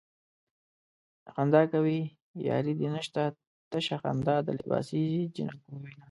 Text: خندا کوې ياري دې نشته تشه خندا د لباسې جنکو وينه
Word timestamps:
خندا 1.33 1.61
کوې 1.71 1.99
ياري 2.47 2.73
دې 2.79 2.87
نشته 2.95 3.23
تشه 3.69 3.95
خندا 4.03 4.35
د 4.43 4.49
لباسې 4.59 5.01
جنکو 5.35 5.69
وينه 5.81 5.99